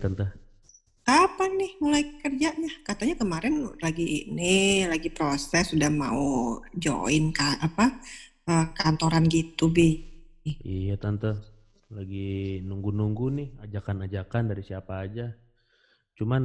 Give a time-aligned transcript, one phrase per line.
[0.00, 0.26] Tante.
[1.08, 2.70] Kapan nih mulai kerjanya?
[2.88, 3.54] Katanya kemarin
[3.84, 6.24] lagi ini, lagi proses, sudah mau
[6.84, 7.84] join ka, apa
[8.52, 9.88] eh, kantoran gitu, Bi.
[10.74, 11.30] Iya tante.
[11.96, 12.18] Lagi
[12.68, 15.26] nunggu-nunggu nih ajakan-ajakan dari siapa aja.
[16.18, 16.42] Cuman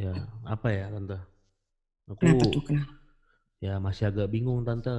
[0.00, 0.12] ya
[0.54, 1.16] apa ya tante?
[2.12, 2.62] Aku Kenapa tuh?
[2.66, 2.92] Kenapa?
[3.64, 4.96] ya masih agak bingung tante.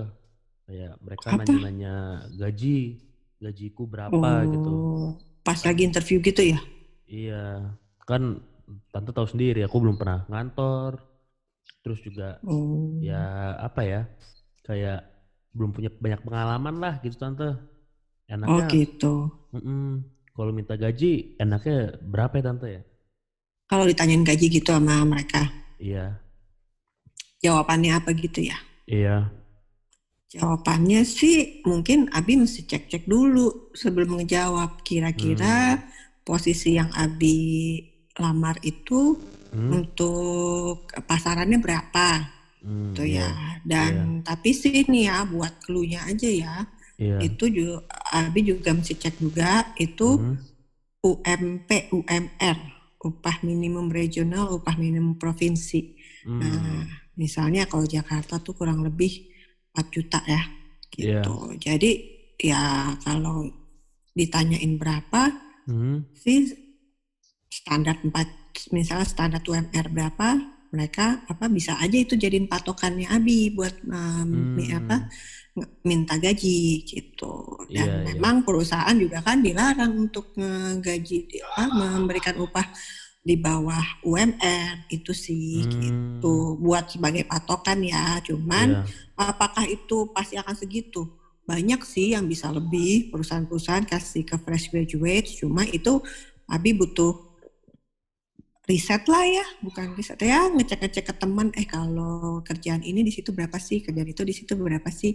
[0.68, 1.94] Kayak mereka nanya-nanya
[2.42, 3.00] gaji,
[3.44, 4.74] gajiku berapa gitu.
[4.92, 6.60] Oh, pas lagi interview gitu ya?
[7.08, 7.38] Iya,
[8.10, 8.22] kan
[8.94, 10.94] tante tahu sendiri aku belum pernah ngantor.
[11.84, 13.18] Terus juga Oh, ya
[13.68, 14.02] apa ya?
[14.68, 14.98] Kayak
[15.58, 17.48] belum punya banyak pengalaman lah gitu tante.
[18.50, 19.14] oh Enaknya gitu.
[19.56, 19.84] mm-mm,
[20.36, 21.78] kalau minta gaji enaknya
[22.14, 22.84] berapa ya tante ya?
[23.72, 25.42] Kalau ditanyain gaji gitu sama mereka,
[25.80, 26.20] Iya,
[27.44, 28.58] jawabannya apa gitu ya?
[28.88, 29.32] iya,
[30.34, 31.36] Jawabannya sih
[31.70, 34.84] mungkin Abi mesti cek-cek dulu sebelum ngejawab.
[34.88, 35.80] Kira-kira
[36.28, 37.40] posisi yang Abi
[38.24, 39.18] lamar itu
[39.52, 42.08] hmm, untuk pasarannya berapa
[42.62, 43.30] hmm, gitu iya, ya.
[43.66, 46.56] Dan tapi sih nih ya buat clue-nya aja ya.
[46.98, 50.58] iya, Itu juga Abi juga mesti cek juga itu hmm,
[51.06, 52.58] UMP UMR,
[53.02, 55.96] upah minimum regional, upah minimum provinsi.
[56.24, 56.86] hmm, Nah,
[57.18, 59.30] misalnya kalau Jakarta tuh kurang lebih
[59.74, 60.42] 4 juta ya,
[61.02, 61.22] Iya.
[61.22, 61.54] gitu.
[61.62, 61.92] Jadi
[62.42, 63.46] ya kalau
[64.18, 65.32] ditanyain berapa
[65.68, 66.52] hmm, sih
[67.48, 73.72] standar 4, misalnya standar UMR berapa, mereka apa bisa aja itu jadiin patokannya Abi buat
[73.88, 74.98] um, hmm, apa
[75.82, 77.66] minta gaji gitu.
[77.72, 82.68] iya, Dan iya, memang perusahaan juga kan dilarang untuk ngegaji apa, memberikan upah
[83.28, 88.22] di bawah UMR itu sih hmm, gitu buat sebagai patokan ya.
[88.22, 91.10] Cuman iya, apakah itu pasti akan segitu?
[91.48, 96.04] Banyak sih yang bisa lebih perusahaan-perusahaan kasih ke fresh graduate, cuma itu
[96.48, 97.27] Abi butuh
[98.68, 103.30] riset lah ya, bukan riset ya ngecek-ngecek ke teman eh kalau kerjaan ini di situ
[103.38, 105.14] berapa sih, kerjaan itu di situ berapa sih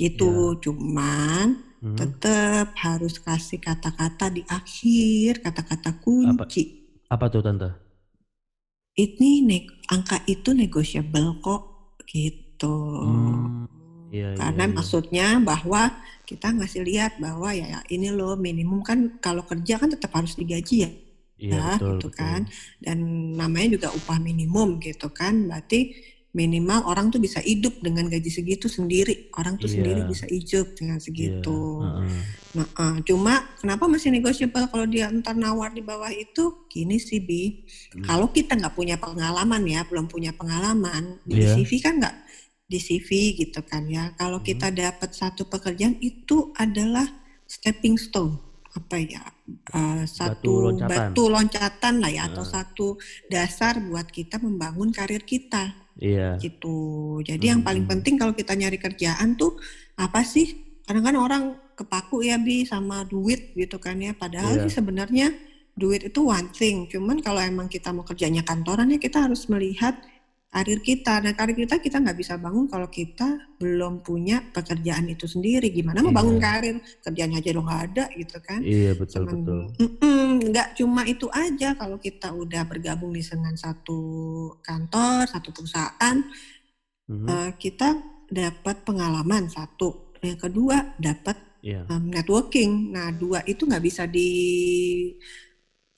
[0.00, 0.56] gitu.
[0.64, 1.46] Cuman
[1.82, 1.96] hmm.
[1.98, 6.62] tetap harus kasih kata-kata di akhir, kata-kata kunci.
[7.14, 7.68] Apa tuh tante?
[9.04, 11.62] Ini ne- angka itu negotiable kok
[12.12, 12.76] gitu.
[12.98, 13.66] Hmm,
[14.14, 15.82] iya, iya, Karena iya, maksudnya bahwa
[16.28, 20.34] kita ngasih lihat bahwa ya, ya ini loh minimum kan kalau kerja kan tetap harus
[20.40, 20.90] digaji ya,
[21.42, 22.46] iya ya betul, gitu betul, kan.
[22.84, 22.98] Dan
[23.40, 25.34] namanya juga upah minimum gitu kan.
[25.50, 25.94] Berarti
[26.34, 29.30] minimal orang tuh bisa hidup dengan gaji segitu sendiri.
[29.38, 31.60] Orang tuh sendiri iya, bisa hidup dengan iya, segitu.
[31.80, 32.24] heeh,
[32.54, 36.66] Nah, eh, cuma kenapa masih negotiable kalau dia ntar nawar di bawah itu?
[36.70, 41.50] Gini sih Bi, hmm, kalau kita nggak punya pengalaman ya, belum punya pengalaman di iya,
[41.50, 42.16] CV kan nggak
[42.70, 43.10] di CV
[43.42, 44.14] gitu kan ya.
[44.18, 47.06] Kalau hmm, kita dapat satu pekerjaan itu adalah
[47.50, 48.38] stepping stone
[48.74, 49.22] apa ya
[49.70, 52.88] batu satu loncatan, batu loncatan lah ya atau Heeh, satu
[53.30, 57.20] dasar buat kita membangun karir kita iya, gitu.
[57.22, 59.58] Jadi yang paling hmm, penting kalau kita nyari kerjaan tuh
[59.94, 60.58] apa sih?
[60.84, 61.44] Kadang-kadang orang
[61.78, 64.12] kepaku ya bi sama duit gitu kan ya.
[64.14, 65.30] Padahal iya, sih sebenarnya
[65.78, 66.90] duit itu one thing.
[66.90, 69.98] Cuman kalau emang kita mau kerjanya kantoran ya kita harus melihat
[70.54, 71.14] karir kita.
[71.24, 73.28] Dan karir kita kita nggak bisa bangun kalau kita
[73.60, 75.68] belum punya pekerjaan itu sendiri.
[75.74, 76.76] Gimana mau bangun iya, karir?
[77.04, 78.62] Kerjanya aja lo nggak ada gitu kan.
[78.62, 79.60] iya betul Cuman betul,
[80.50, 84.00] nggak cuma itu aja kalau kita udah bergabung di dengan satu
[84.62, 86.16] kantor, satu perusahaan,
[87.08, 87.88] Mhm, eh, kita
[88.30, 90.16] dapat pengalaman satu.
[90.24, 92.92] Yang kedua dapat iya, em, networking.
[92.94, 94.28] Nah dua itu nggak bisa di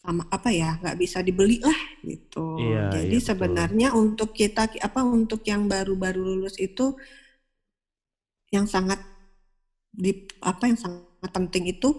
[0.06, 2.40] sama apa ya nggak bisa dibeli lah gitu.
[2.60, 6.94] iya, Jadi iya betul, sebenarnya untuk kita apa untuk yang baru-baru lulus itu
[8.54, 8.98] yang sangat
[9.92, 10.12] di
[10.44, 11.90] apa yang sangat penting itu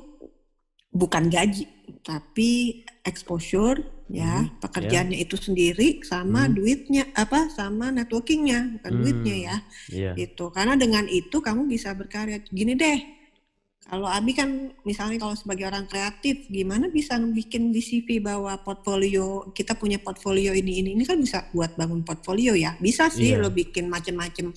[0.92, 1.68] bukan gaji
[2.04, 4.50] tapi exposure ya Mhm,
[4.80, 9.56] ya, pekerjaannya itu sendiri sama mhm, duitnya apa sama networkingnya bukan duitnya hmm, ya.
[9.88, 13.00] iya, itu karena dengan itu kamu bisa berkarya gini deh
[13.88, 14.50] kalau Abi kan
[14.84, 20.52] misalnya kalau sebagai orang kreatif gimana bisa bikin di CV bahwa portfolio kita punya portfolio
[20.52, 22.76] ini ini ini kan bisa buat bangun portfolio ya?
[22.84, 24.52] Bisa sih iya, lo bikin macem-macem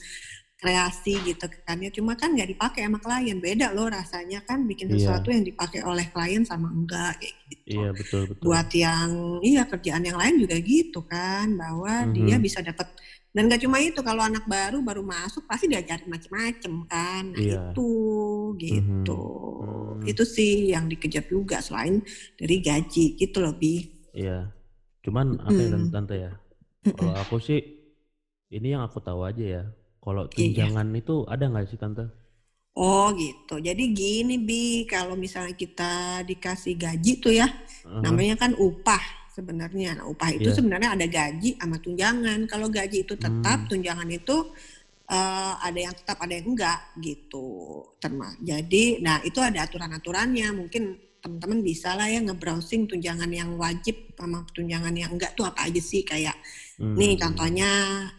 [0.61, 1.91] kreasi gitu kan ya.
[1.95, 3.39] Cuma kan nggak dipakai sama klien.
[3.41, 7.67] Beda loh rasanya kan bikin iya, sesuatu yang dipakai oleh klien sama enggak kayak gitu.
[7.73, 12.41] Iya betul betul, buat yang iya kerjaan yang lain juga gitu kan bahwa dia Mhm,
[12.41, 12.89] bisa dapat
[13.35, 17.57] dan gak cuma itu kalau anak baru baru masuk pasti diajarin macem-macem kan nah iya,
[17.57, 17.91] itu
[18.63, 19.27] gitu mhm,
[19.59, 22.01] hmm, itu sih yang dikejar juga selain
[22.41, 23.75] dari gaji gitu loh bi
[24.21, 24.33] iya.
[25.05, 26.33] Cuman apa ya Mm, tante ya?
[26.87, 27.15] mm, Kalau mm.
[27.23, 27.59] aku sih
[28.57, 29.63] ini yang aku tahu aja ya.
[30.05, 32.05] Kalau iya tunjangan itu ada nggak sih tante?
[32.79, 33.55] Oh gitu.
[33.67, 37.47] Jadi gini Bi, kalau misalnya kita dikasih gaji tuh ya,
[37.85, 38.05] Uh-huh.
[38.05, 40.03] namanya kan upah sebenarnya.
[40.03, 40.57] Nah, upah itu Iya.
[40.59, 42.47] sebenarnya ada gaji sama tunjangan.
[42.51, 43.69] Kalau gaji itu tetap, Hmm.
[43.71, 44.37] tunjangan itu
[45.11, 47.83] eh, ada yang tetap, ada yang enggak gitu.
[47.99, 48.31] Terma.
[48.39, 50.55] Jadi, nah itu ada aturan-aturannya.
[50.55, 50.83] Mungkin
[51.19, 55.83] teman-teman bisa lah ya nge-browsing tunjangan yang wajib sama tunjangan yang enggak tuh apa aja
[55.83, 56.39] sih kayak
[56.81, 56.97] Hmm.
[56.97, 57.69] Nih contohnya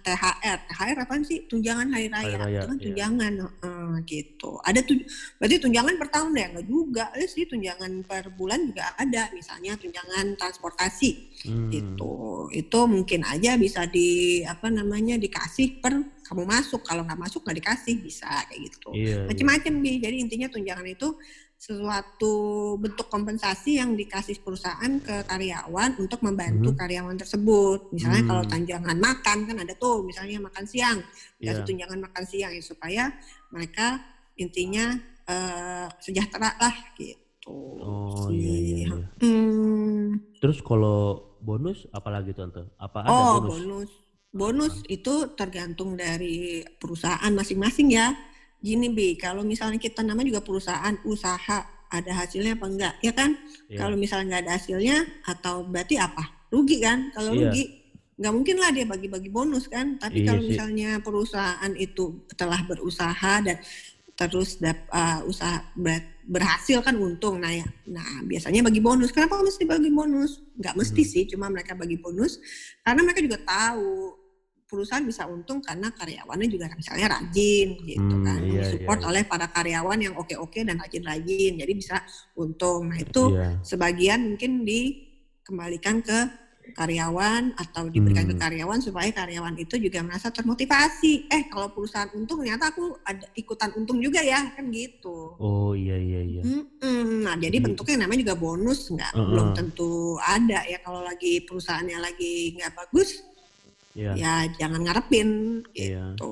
[0.06, 0.70] THR.
[0.70, 1.50] THR apa sih?
[1.50, 2.30] Tunjangan hari raya.
[2.30, 2.84] Hari raya, itu kan iya.
[2.86, 3.71] tunjangan heeh,
[4.08, 4.62] gitu.
[4.64, 5.04] Ada tuh
[5.36, 6.48] berarti tunjangan per tahun ya?
[6.56, 7.04] Enggak juga.
[7.12, 9.28] Ada sih tunjangan per bulan juga ada.
[9.36, 11.12] Misalnya tunjangan transportasi
[11.48, 11.68] Hmm.
[11.74, 12.48] gitu.
[12.56, 16.86] Itu mungkin aja bisa di apa namanya dikasih per kamu masuk.
[16.88, 18.90] Kalau nggak masuk nggak dikasih bisa kayak gitu.
[18.96, 19.28] Iya, iya.
[19.28, 19.96] Macam-macam nih.
[20.00, 21.08] Jadi intinya tunjangan itu
[21.62, 22.34] sesuatu
[22.82, 26.78] bentuk kompensasi yang dikasih perusahaan ke karyawan untuk membantu Mhm.
[26.82, 27.94] karyawan tersebut.
[27.94, 28.30] Misalnya Hmm.
[28.34, 30.98] kalau tunjangan makan kan ada tuh, misalnya makan siang,
[31.38, 31.70] dikasih Iya.
[31.70, 33.04] tunjangan makan siang ya supaya
[33.54, 34.02] mereka
[34.36, 37.56] intinya eh, sejahtera lah gitu.
[37.80, 38.36] Oh sih.
[38.36, 38.76] iya iya.
[38.84, 38.98] iya.
[39.22, 40.18] Hmm.
[40.42, 40.98] Terus kalau
[41.40, 42.68] bonus apalagi tante?
[42.76, 43.54] Apa ada Oh, bonus?
[43.54, 43.92] bonus.
[44.34, 48.12] Bonus itu tergantung dari perusahaan masing-masing ya.
[48.62, 51.60] Gini Bi, kalau misalnya kita namanya juga perusahaan usaha,
[51.92, 52.94] ada hasilnya apa enggak?
[53.02, 53.34] Ya kan?
[53.68, 53.78] Iya.
[53.82, 56.24] Kalau misalnya nggak ada hasilnya, atau berarti apa?
[56.54, 57.10] Rugi kan?
[57.12, 57.50] Kalau Iya.
[57.50, 57.64] rugi,
[58.22, 59.98] nggak mungkin lah dia bagi-bagi bonus kan?
[59.98, 63.58] Tapi Iya kalau misalnya perusahaan itu telah berusaha dan
[64.14, 69.10] terus dap, uh, usaha ber- berhasil kan untung, nah ya, nah biasanya bagi bonus.
[69.10, 70.38] Kenapa mesti bagi bonus?
[70.54, 71.12] Nggak mesti Hmm.
[71.12, 72.38] sih, cuma mereka bagi bonus
[72.86, 74.21] karena mereka juga tahu
[74.72, 79.08] perusahaan bisa untung karena karyawannya juga misalnya rajin gitu Hmm, kan, iya, disupport iya.
[79.12, 82.00] oleh para karyawan yang oke-oke dan rajin-rajin, jadi bisa
[82.34, 82.88] untung.
[82.88, 83.60] Nah itu Iya.
[83.60, 86.20] sebagian mungkin dikembalikan ke
[86.72, 88.44] karyawan atau diberikan ke Hmm.
[88.48, 91.28] karyawan supaya karyawan itu juga merasa termotivasi.
[91.28, 95.36] Eh kalau perusahaan untung ternyata aku ada ikutan untung juga ya kan gitu.
[95.36, 96.42] Oh iya iya iya.
[96.48, 97.28] Mm-mm.
[97.28, 99.28] Nah jadi Jadi- bentuknya namanya juga bonus nggak Heeh.
[99.28, 103.20] belum tentu ada ya kalau lagi perusahaannya lagi nggak bagus
[103.92, 104.12] Iya.
[104.16, 105.30] ya jangan ngarepin
[105.76, 106.16] Iya.
[106.16, 106.32] gitu.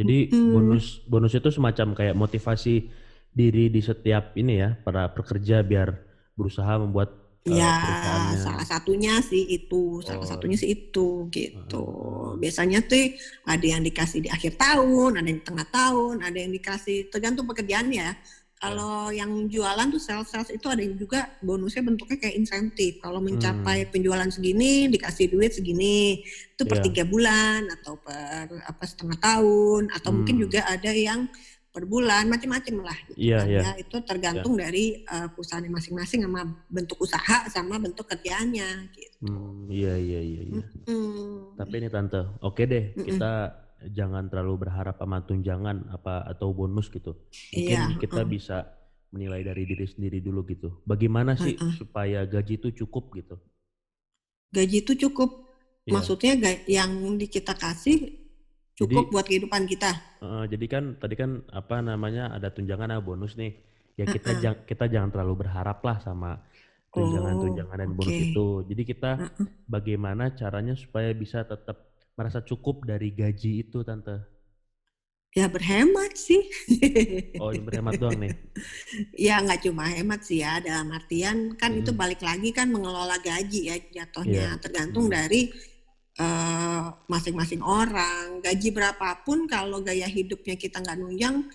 [0.00, 0.52] Jadi Mm-mm.
[0.56, 2.88] bonus bonus itu semacam kayak motivasi
[3.28, 5.92] diri di setiap ini ya para pekerja biar
[6.32, 7.76] berusaha membuat Ya,
[8.40, 10.30] salah satunya sih itu, salah Oh.
[10.32, 11.84] satunya sih itu gitu.
[12.40, 13.12] Biasanya tuh
[13.44, 17.44] ada yang dikasih di akhir tahun, ada yang di tengah tahun, ada yang dikasih tergantung
[17.44, 18.16] pekerjaannya.
[18.64, 18.72] Ya.
[18.72, 22.96] Kalau yang jualan tuh sales sales itu ada yang juga bonusnya bentuknya kayak insentif.
[22.98, 26.24] Kalau mencapai penjualan segini dikasih duit segini.
[26.56, 26.84] Itu per Iya.
[26.88, 30.42] tiga bulan atau per apa setengah tahun atau mungkin Hmm.
[30.48, 31.28] juga ada yang
[31.74, 33.60] per bulan macam-macam lah gitu Iya, kan iya.
[33.66, 33.72] ya.
[33.82, 39.16] Itu tergantung dari uh, perusahaan masing-masing sama bentuk usaha sama bentuk kerjaannya gitu.
[39.26, 40.64] Hmm, iya iya iya iya.
[40.86, 41.58] Hmm.
[41.58, 43.06] Tapi ini tante, oke deh Mm-mm.
[43.10, 43.32] kita
[43.84, 47.16] jangan terlalu berharap sama tunjangan apa atau bonus gitu.
[47.52, 48.30] Mungkin Iya, kita heeh.
[48.30, 48.56] bisa
[49.10, 50.82] menilai dari diri sendiri dulu gitu.
[50.82, 51.72] Bagaimana sih Heeh.
[51.76, 53.36] supaya gaji itu cukup gitu?
[54.50, 55.50] Gaji itu cukup,
[55.84, 55.92] Iya.
[55.92, 56.32] maksudnya
[56.66, 58.22] yang di kita kasih
[58.74, 59.90] cukup Jadi- buat kehidupan kita.
[60.18, 63.54] Heeh, jadi kan tadi kan apa namanya ada tunjangan ada bonus nih.
[63.94, 64.42] Ya kita Heeh.
[64.42, 66.42] jang- kita jangan terlalu berharap lah sama
[66.90, 68.26] tunjangan-tunjangan dan bonus Oh, oke.
[68.30, 68.48] itu.
[68.70, 69.46] Jadi kita Heeh.
[69.66, 74.22] bagaimana caranya supaya bisa tetap merasa cukup dari gaji itu tante?
[75.34, 76.46] Ya berhemat sih.
[77.42, 78.30] Oh ini berhemat doang nih.
[79.18, 81.98] ya nggak cuma hemat sih ya, dalam artian kan itu Mm.
[81.98, 84.54] balik lagi kan mengelola gaji ya jatuhnya.
[84.54, 84.62] Iya.
[84.62, 85.12] Tergantung Mm.
[85.12, 85.42] dari
[86.14, 88.38] eh, masing-masing orang.
[88.38, 91.50] Gaji berapapun kalau gaya hidupnya kita nggak nunjang,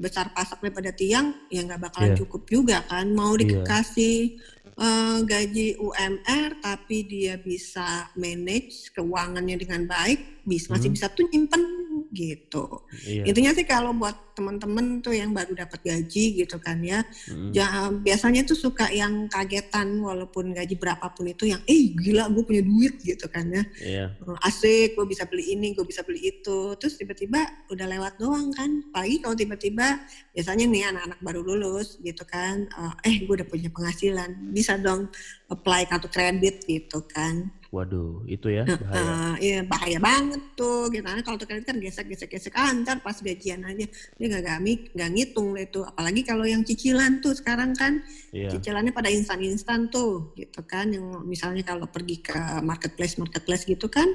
[0.00, 2.18] besar pasak daripada tiang, ya nggak bakalan Iya.
[2.24, 3.12] cukup juga kan.
[3.12, 3.60] Mau Iya.
[3.60, 4.40] dikasih
[4.80, 10.96] eh, gaji UMR tapi dia bisa manage keuangannya dengan baik, bis, masih Mhm.
[10.96, 11.60] bisa tuh nyimpen
[12.10, 12.82] gitu.
[13.06, 13.22] Iya.
[13.26, 17.52] Intinya sih kalau buat teman-teman tuh yang baru dapat gaji gitu kan ya, Mm.
[17.52, 22.62] ja- biasanya tuh suka yang kagetan walaupun gaji berapapun itu yang, eh gila gue punya
[22.64, 24.06] duit gitu kan ya, Iya.
[24.16, 28.48] Eh, asik gue bisa beli ini, gue bisa beli itu, terus tiba-tiba udah lewat doang
[28.50, 29.86] kan, apalagi kalau tiba-tiba
[30.32, 32.64] biasanya nih anak-anak baru lulus gitu kan,
[33.04, 35.12] eh gue udah punya penghasilan, bisa dong
[35.50, 37.50] apply kartu kredit gitu kan.
[37.70, 38.98] Waduh, itu ya bahaya.
[38.98, 41.06] Eh, Iya bahaya banget tuh gitu.
[41.06, 45.70] Karena kalau kredit kan gesek-gesek-gesek antar pas gajian aja dia nggak mi- nggak ngitung deh
[45.70, 45.86] tuh.
[45.86, 48.02] Apalagi kalau yang cicilan tuh sekarang kan
[48.34, 48.50] Iya.
[48.50, 50.90] cicilannya pada instan-instan tuh gitu kan.
[50.90, 54.06] Yang misalnya kalau pergi ke marketplace marketplace gitu kan,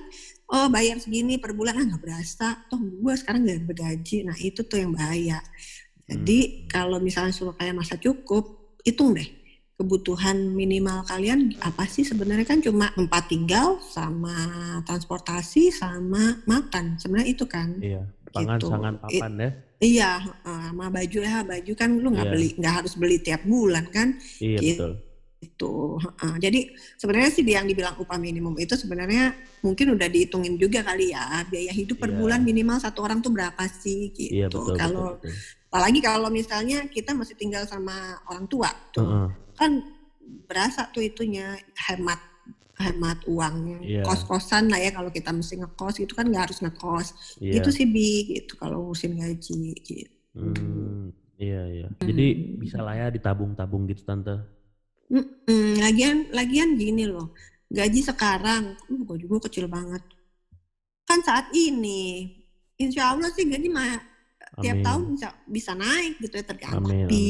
[0.51, 2.59] oh bayar segini per bulan ah nggak berasa.
[2.67, 4.27] Toh gue sekarang nggak bergaji.
[4.27, 5.39] Nah itu tuh yang bahaya.
[6.05, 6.55] Jadi Hmm.
[6.67, 9.25] kalau misalnya suruh kayak masa cukup, hitung deh
[9.75, 14.31] kebutuhan minimal kalian apa sih sebenarnya kan cuma tempat tinggal sama
[14.87, 18.07] transportasi sama makan sebenarnya itu kan Iya.
[18.31, 18.67] Pangan, gitu.
[18.67, 19.49] sangan, papan ya.
[19.79, 22.33] iya, heeh, sama baju ya, baju kan lu nggak Iya.
[22.35, 24.11] beli, nggak harus beli tiap bulan kan,
[24.43, 24.75] Iya gitu.
[24.75, 24.91] betul.
[25.39, 25.73] Itu.
[26.03, 26.33] heeh.
[26.43, 26.59] Jadi
[26.99, 29.31] sebenarnya sih yang dibilang upah minimum itu sebenarnya
[29.63, 32.19] mungkin udah dihitungin juga kali ya biaya hidup per Iya.
[32.19, 34.35] bulan minimal satu orang tuh berapa sih gitu.
[34.35, 35.31] Iya betul kalau betul.
[35.71, 37.93] apalagi kalau misalnya kita masih tinggal sama
[38.27, 39.29] orang tua tuh Heeh.
[39.59, 39.71] Kan
[40.49, 41.55] berasa tuh itunya
[41.87, 42.19] hemat
[42.75, 44.03] hemat uang Iya.
[44.03, 47.07] kos-kosan lah ya kalau kita mesti ngekos itu kan nggak harus ngekos
[47.39, 47.63] Iya.
[47.63, 50.11] itu sih bi gitu kalau musim gaji gitu.
[50.35, 51.87] Hmm, iya iya.
[52.03, 52.59] Jadi Hmm.
[52.59, 54.35] bisa lah ya ditabung-tabung gitu tante.
[55.07, 57.31] Mm-mm, lagian lagian gini loh
[57.69, 60.01] gaji sekarang uh, gue kecil banget
[61.05, 62.25] kan saat ini
[62.81, 64.01] insya Allah sih gaji mah
[64.57, 64.85] tiap Amin.
[64.85, 67.27] tahun bisa bisa naik gitu ya tergantung Amin, tapi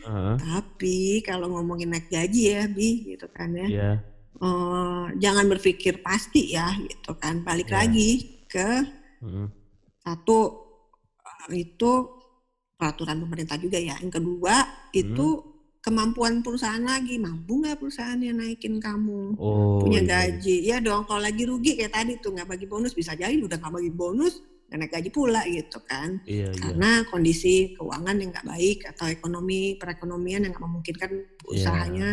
[0.00, 0.36] Heeh.
[0.38, 3.90] tapi kalau ngomongin naik gaji ya bi gitu kan ya Iya.
[4.38, 7.76] eh, jangan berpikir pasti ya gitu kan balik Iya.
[7.80, 8.10] lagi
[8.46, 8.68] ke
[9.20, 9.46] Heeh.
[10.00, 10.38] satu
[11.50, 11.90] eh, itu
[12.74, 14.54] peraturan pemerintah juga ya yang kedua
[14.90, 15.26] itu
[15.78, 19.78] kemampuan perusahaan lagi mampu nggak perusahaannya naikin kamu Oh.
[19.78, 20.08] punya iya.
[20.32, 23.60] gaji ya dong kalau lagi rugi kayak tadi tuh nggak bagi bonus bisa jadi udah
[23.60, 24.40] nggak bagi bonus
[24.74, 26.58] nggak naik gaji pula gitu kan Iya iya.
[26.58, 31.46] karena kondisi keuangan yang nggak baik atau ekonomi perekonomian yang nggak memungkinkan Iya.
[31.46, 32.08] usahanya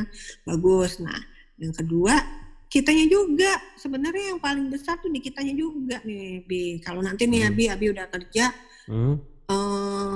[0.46, 1.02] bagus.
[1.02, 1.18] Nah,
[1.58, 2.14] yang kedua
[2.68, 6.78] kitanya juga sebenarnya yang paling besar tuh di kitanya juga nih Bi.
[6.80, 7.52] Kalau nanti nih Hmm.
[7.52, 8.54] Abi Abi udah kerja,
[8.86, 9.18] Hmm?
[9.50, 10.16] eh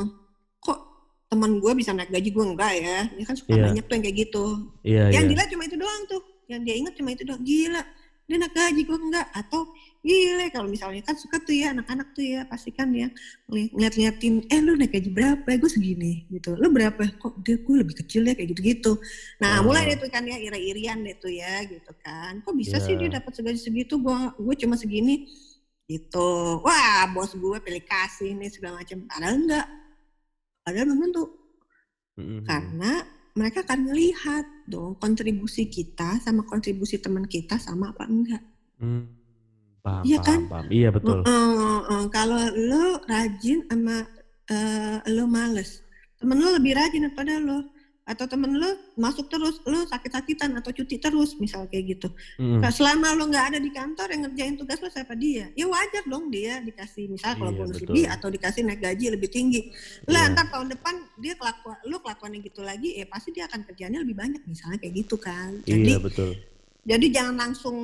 [0.60, 0.80] kok
[1.26, 3.00] teman gue bisa naik gaji gue enggak ya?
[3.10, 3.64] Ya kan suka Iya.
[3.66, 4.46] banyak tuh yang kayak gitu.
[4.86, 5.30] Iya yang iya.
[5.34, 7.42] dilihat cuma itu doang tuh, yang dia ingat cuma itu doang.
[7.42, 7.82] Gila,
[8.26, 9.28] dia naik gaji gue enggak?
[9.34, 9.70] Atau
[10.02, 13.10] gile kalau misalnya kan suka tuh ya anak-anak tuh ya pasti kan ya
[13.46, 15.46] ngeli- ngeliat-ngeliatin eh lu naik gaji berapa?
[15.58, 16.58] Gue segini gitu.
[16.58, 17.06] Lu berapa?
[17.22, 18.98] Kok dia gue lebih kecil ya kayak gitu-gitu.
[19.42, 19.70] Nah Oh.
[19.70, 22.42] mulai deh tuh kan ya iri-irian deh tuh ya gitu kan.
[22.42, 23.08] Kok bisa sih Iya.
[23.08, 24.02] dia dapat segaji segitu?
[24.02, 25.30] Gue gue cuma segini
[25.86, 26.62] gitu.
[26.66, 29.06] Wah bos gue pilih kasih nih segala macam.
[29.06, 29.68] Padahal enggak.
[30.66, 31.26] Padahal belum tentu.
[32.16, 32.48] Mm-mm.
[32.48, 33.04] karena
[33.36, 38.44] mereka akan melihat dong kontribusi kita sama kontribusi teman kita sama apa enggak.
[38.80, 39.12] Hmm.
[39.84, 40.40] Paham, Iya paham, kan?
[40.50, 40.66] paham.
[40.72, 41.20] Iya betul.
[41.22, 41.54] Heeh,
[41.86, 42.04] heeh.
[42.10, 43.98] kalau lo rajin sama
[44.50, 45.86] eh, lo males,
[46.18, 47.75] temen lo lebih rajin daripada lo.
[48.06, 48.70] Atau temen lo
[49.02, 52.14] masuk terus, lo sakit-sakitan atau cuti terus, misal kayak gitu.
[52.38, 55.50] Nah, selama lo nggak ada di kantor yang ngerjain tugas lo siapa dia?
[55.58, 59.30] Ya wajar dong dia dikasih misal kalau Iya, bonus lebih atau dikasih naik gaji lebih
[59.34, 59.74] tinggi.
[60.06, 60.34] Lah Iya.
[60.38, 64.14] ntar tahun depan dia kelakuan lo kelakuannya gitu lagi, ya pasti dia akan kerjanya lebih
[64.14, 65.66] banyak misalnya kayak gitu kan.
[65.66, 66.32] Jadi Iya betul.
[66.86, 67.78] Jadi jangan langsung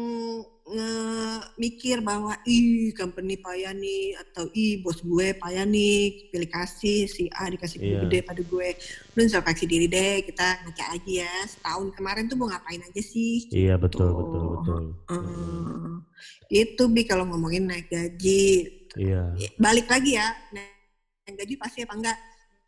[0.63, 7.09] nge- mikir bahwa ih company payah nih atau ih bos gue payah nih pilih kasih
[7.09, 7.99] si A dikasih Iya.
[8.05, 8.69] gede pada gue
[9.11, 13.49] lu introspeksi diri deh kita ngaca aja ya setahun kemarin tuh mau ngapain aja sih
[13.49, 14.15] Iya betul Tuh.
[14.15, 14.81] betul betul.
[15.09, 16.05] Hmm,
[16.47, 18.45] itu bi kalau ngomongin naik gaji
[18.93, 19.33] Iya.
[19.57, 22.19] balik lagi ya naik gaji pasti apa enggak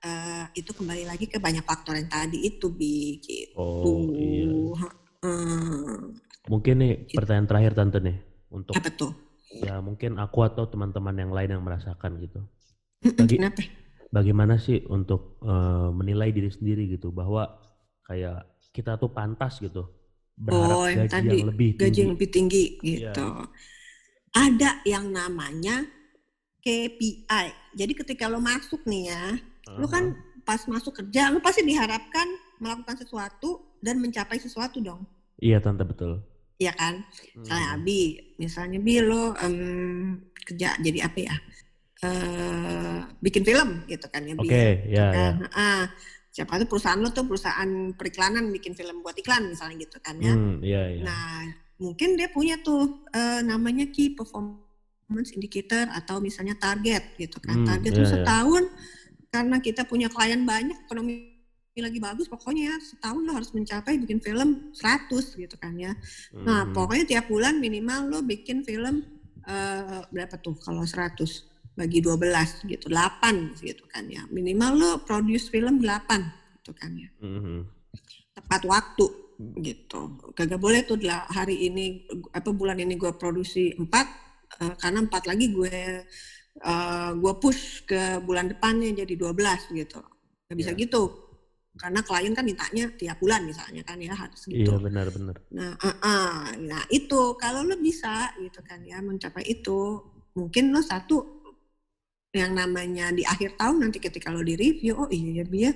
[0.04, 4.52] Eh, itu kembali lagi ke banyak faktor yang tadi itu bi gitu Oh iya.
[5.24, 6.20] Hmm,
[6.52, 8.18] Mungkin nih pertanyaan terakhir tante nih
[8.52, 9.12] untuk apa tuh
[9.64, 12.40] ya mungkin aku atau teman-teman yang lain yang merasakan gitu.
[13.04, 13.62] Bagi- kenapa
[14.14, 17.50] Bagaimana sih untuk eh, menilai diri sendiri gitu bahwa
[18.06, 19.90] kayak kita tuh pantas gitu
[20.38, 22.02] berharap Oh, yang gaji tadi, yang lebih gaji tinggi.
[22.04, 23.26] yang lebih tinggi gitu.
[24.34, 25.86] Ada yang namanya
[26.64, 27.48] KPI.
[27.78, 29.24] Jadi ketika lo masuk nih ya,
[29.78, 30.14] lo kan
[30.44, 32.28] pas masuk kerja, lo pasti diharapkan
[32.58, 35.06] melakukan sesuatu dan mencapai sesuatu dong.
[35.40, 36.22] Iya tante betul.
[36.62, 37.04] Iya kan?
[37.36, 37.78] Misalnya Hmm.
[37.82, 38.02] Abi,
[38.38, 39.56] misalnya Bi lo em,
[40.46, 41.36] kerja jadi apa ya?
[42.04, 44.48] Eh, bikin film gitu kan ya Bi.
[44.48, 45.12] Oke, ya ya.
[45.12, 45.34] Kan?
[45.56, 45.84] Ah,
[46.30, 50.34] siapa tuh perusahaan lo tuh perusahaan periklanan bikin film buat iklan misalnya gitu kan ya.
[50.34, 51.04] Hmm, iya iya.
[51.04, 51.48] Nah,
[51.82, 57.64] mungkin dia punya tuh eh, namanya key performance indicator atau misalnya target gitu kan.
[57.64, 58.14] Hmm, target iya, tuh iya.
[58.14, 58.64] setahun
[59.34, 61.33] karena kita punya klien banyak, ekonomi
[61.82, 65.98] lagi bagus, pokoknya ya setahun lo harus mencapai bikin film 100 gitu kan ya.
[66.46, 69.02] Nah, Hmm, pokoknya tiap bulan minimal lo bikin film
[69.44, 74.22] eh, berapa tuh kalau 100 bagi 12 gitu, 8 gitu kan ya.
[74.30, 76.22] Minimal lo produce film 8
[76.62, 77.66] gitu kan ya hmm,
[78.38, 79.06] tepat waktu
[79.60, 80.16] gitu.
[80.32, 84.06] Kagak boleh tuh lah hari ini apa bulan ini gue produksi empat
[84.62, 85.74] eh, karena empat lagi gue
[86.62, 90.00] eh, gue push ke bulan depannya jadi 12 gitu.
[90.48, 90.86] Gak bisa Iya.
[90.86, 91.04] gitu.
[91.74, 94.78] Karena klien kan mintanya tiap bulan misalnya kan ya harus Iya gitu.
[94.78, 95.36] benar benar.
[95.58, 96.34] Nah, eh, eh.
[96.70, 100.02] nah itu kalau lo bisa gitu kan ya mencapai itu
[100.38, 101.42] mungkin lo satu
[102.34, 105.72] yang namanya di akhir tahun nanti ketika lo di review oh iya ya Bia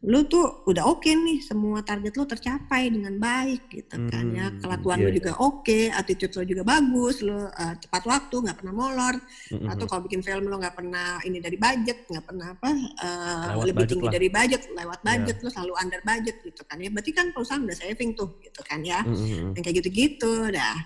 [0.00, 4.48] lu tuh udah oke okay nih semua target lu tercapai dengan baik gitu kan ya
[4.48, 5.16] Hmm, kelakuan iya, lu iya.
[5.20, 9.14] juga oke attitude lu juga bagus lu uh, tepat waktu nggak pernah molor
[9.52, 9.68] Mm-mm.
[9.68, 13.66] atau kalau bikin film lu nggak pernah ini dari budget nggak pernah apa uh, Lewat
[13.68, 14.14] lebih tinggi lah.
[14.16, 15.04] dari budget lewat Iya.
[15.04, 18.60] budget lu selalu under budget gitu kan ya berarti kan perusahaan udah saving tuh gitu
[18.64, 19.52] kan ya Mm-mm.
[19.52, 20.76] yang kayak gitu-gitu dah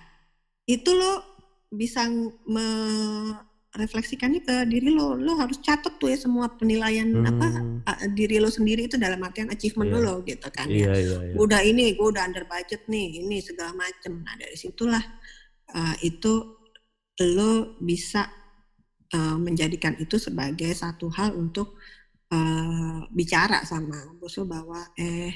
[0.66, 1.22] itu lo
[1.70, 2.02] bisa
[3.74, 8.38] merefleksikannya ke diri lo lo harus catat tuh ya semua penilaian apa Hmm, a- diri
[8.38, 9.98] lo sendiri itu dalam artian achievement Iya.
[9.98, 10.88] lo gitu kan ya.
[10.88, 11.34] Iya, iya, iya.
[11.34, 14.22] udah ini gue udah under budget nih ini segala macem.
[14.22, 15.02] Nah dari situlah
[15.74, 16.54] uh, itu
[17.34, 17.52] lo
[17.82, 18.30] bisa
[19.10, 21.74] uh, menjadikan itu sebagai satu hal untuk
[22.30, 25.34] uh, bicara sama bos lo bahwa eh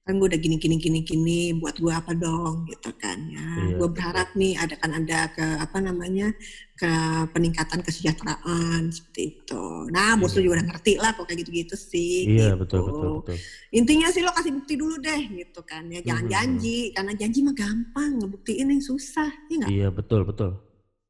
[0.00, 2.66] kan gue udah gini gini gini gini buat gue apa dong?
[2.66, 3.46] Gitu kan ya.
[3.62, 6.34] Iya, gue berharap nih ada kan ada ke apa namanya
[6.80, 6.92] ke
[7.28, 10.44] peningkatan kesejahteraan seperti itu nah bos lo Iya.
[10.48, 13.36] juga udah ngerti lah kok kayak gitu gitu sih Iya, gitu betul, betul, betul.
[13.70, 16.32] intinya sih lo kasih bukti dulu deh gitu kan ya jangan Mhm.
[16.32, 20.56] janji karena janji mah gampang ngebuktiin yang susah ya Iya, betul, betul.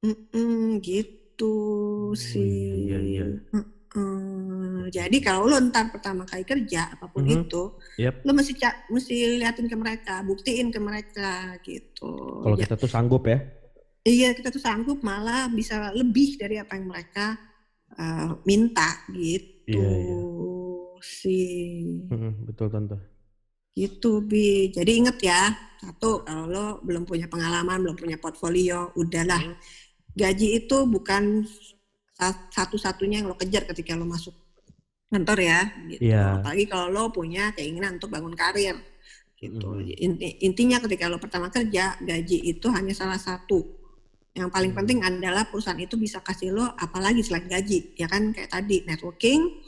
[0.03, 3.25] Mm-mm, gitu Oh, sih iya, iya.
[3.49, 4.89] Mm-mm.
[4.89, 7.47] jadi kalau lo ntar pertama kali kerja apa pun Mhm.
[7.47, 7.62] itu
[7.97, 8.15] Yep.
[8.27, 8.53] lo mesti
[8.91, 12.12] mesti liatin ke mereka buktiin ke mereka gitu
[12.45, 13.41] Kalau Ya, kita tuh sanggup ya.
[14.07, 17.37] Iya kita tuh sanggup malah bisa lebih dari apa yang mereka
[17.99, 20.19] uh, minta gitu Iya, iya.
[20.99, 22.11] sih
[22.42, 22.99] betul, tante.
[23.71, 24.75] Gitu, Bi.
[24.75, 29.40] Jadi inget ya, satu, kalau lo belum punya pengalaman, belum punya portfolio, udahlah.
[29.40, 29.57] Hmm.
[30.11, 31.47] Gaji itu bukan
[32.19, 34.35] sa- satu-satunya yang lo kejar ketika lo masuk
[35.07, 35.61] kantor ya.
[35.87, 36.11] Gitu.
[36.11, 36.42] Iya.
[36.42, 38.75] Apalagi kalau lo punya keinginan untuk bangun karir.
[39.38, 39.69] Gitu.
[40.02, 43.80] Inti- intinya ketika lo pertama kerja, gaji itu hanya salah satu.
[44.31, 44.79] Yang paling Hmm.
[44.79, 47.99] penting adalah perusahaan itu bisa kasih lo apalagi selain gaji.
[47.99, 49.59] Ya kan kayak tadi, networking,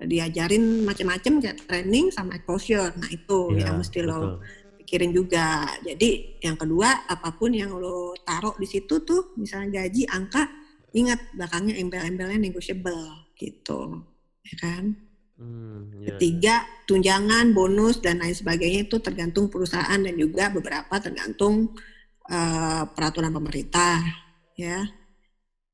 [0.00, 2.92] diajarin macam-macam kayak training sama exposure.
[2.96, 4.40] Nah itu Iya, yang mesti lo betul.
[4.80, 5.68] pikirin juga.
[5.84, 10.48] Jadi yang kedua apa pun yang lo taruh di situ tuh misalnya gaji, angka,
[10.96, 14.00] ingat belakangnya embel-embelnya negotiable gitu,
[14.48, 14.96] ya kan?
[15.36, 16.16] Hmm, iya.
[16.16, 21.76] Ketiga tunjangan, bonus dan lain sebagainya itu tergantung perusahaan dan juga beberapa tergantung
[22.30, 23.98] eh, peraturan pemerintah,
[24.58, 24.82] ya.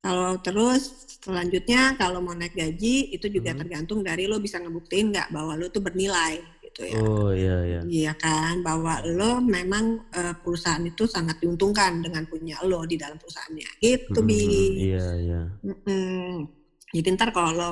[0.03, 0.83] Kalau terus
[1.23, 3.59] selanjutnya kalau mau naik gaji itu juga Mhm.
[3.61, 7.03] tergantung dari lo bisa ngebuktiin nggak bahwa lo tuh bernilai gitu ya.
[7.03, 7.81] Oh, iya, iya.
[7.83, 9.85] Iya kan, bahwa lo memang
[10.15, 13.71] eh, perusahaan itu sangat diuntungkan dengan punya lo di dalam perusahaannya.
[13.83, 14.43] Gitu, Mm-mm, Bi.
[14.83, 15.39] Iya, iya.
[15.67, 16.47] Mm-mm.
[16.95, 17.69] Jadi ntar kalau lo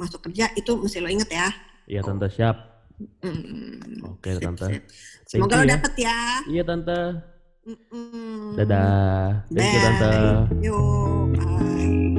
[0.00, 1.48] masuk kerja itu mesti lo inget ya.
[1.90, 2.56] Iya, tante siap.
[3.22, 4.06] Mm-mm.
[4.10, 4.66] Oke, Sip, tante.
[5.30, 5.74] Semoga lo ya.
[5.74, 6.16] dapet ya.
[6.50, 6.92] Iya, tante.
[7.62, 8.58] Mm-mm.
[8.58, 9.46] Dadah.
[9.54, 10.10] Thank you, tante.
[10.66, 12.11] Yuk, bye.